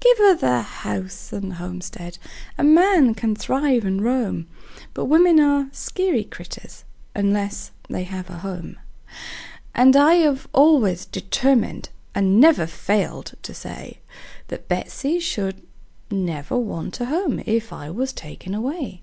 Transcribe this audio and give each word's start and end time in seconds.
Give 0.00 0.18
her 0.18 0.34
the 0.34 0.62
house 0.62 1.32
and 1.32 1.52
homestead 1.52 2.18
a 2.58 2.64
man 2.64 3.14
can 3.14 3.36
thrive 3.36 3.84
and 3.84 4.02
roam; 4.02 4.48
But 4.94 5.04
women 5.04 5.38
are 5.38 5.68
skeery 5.70 6.24
critters, 6.24 6.82
unless 7.14 7.70
they 7.88 8.02
have 8.02 8.28
a 8.28 8.38
home; 8.38 8.80
And 9.76 9.94
I 9.94 10.14
have 10.14 10.48
always 10.52 11.06
determined, 11.06 11.90
and 12.16 12.40
never 12.40 12.66
failed 12.66 13.34
to 13.44 13.54
say, 13.54 14.00
That 14.48 14.66
Betsey 14.66 15.20
never 15.20 15.22
should 15.22 15.60
want 16.10 16.98
a 17.00 17.04
home 17.04 17.44
if 17.46 17.72
I 17.72 17.88
was 17.88 18.12
taken 18.12 18.56
away. 18.56 19.02